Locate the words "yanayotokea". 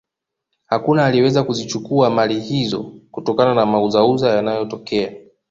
4.31-5.11